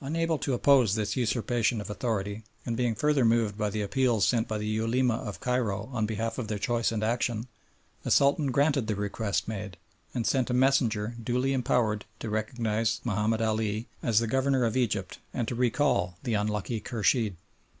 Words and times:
Unable 0.00 0.38
to 0.38 0.54
oppose 0.54 0.94
this 0.94 1.16
usurpation 1.16 1.80
of 1.80 1.90
authority, 1.90 2.44
and 2.64 2.76
being 2.76 2.94
further 2.94 3.24
moved 3.24 3.58
by 3.58 3.70
the 3.70 3.82
appeals 3.82 4.24
sent 4.24 4.46
by 4.46 4.56
the 4.56 4.68
Ulema 4.68 5.16
of 5.16 5.40
Cairo 5.40 5.90
on 5.92 6.06
behalf 6.06 6.38
of 6.38 6.46
their 6.46 6.60
choice 6.60 6.92
and 6.92 7.02
action, 7.02 7.48
the 8.04 8.10
Sultan 8.12 8.52
granted 8.52 8.86
the 8.86 8.94
request 8.94 9.48
made, 9.48 9.76
and 10.14 10.28
sent 10.28 10.48
a 10.48 10.54
messenger 10.54 11.16
duly 11.20 11.52
empowered 11.52 12.04
to 12.20 12.30
recognise 12.30 13.00
Mahomed 13.02 13.42
Ali 13.42 13.88
as 14.00 14.20
the 14.20 14.28
Governor 14.28 14.64
of 14.64 14.76
Egypt 14.76 15.18
and 15.32 15.48
to 15.48 15.56
recall 15.56 16.18
the 16.22 16.34
unlucky 16.34 16.80
Khurshid. 16.80 17.34